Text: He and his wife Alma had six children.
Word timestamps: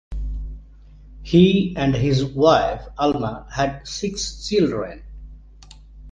He 1.21 1.75
and 1.77 1.93
his 1.93 2.25
wife 2.25 2.81
Alma 2.97 3.45
had 3.51 3.87
six 3.87 4.43
children. 4.49 5.03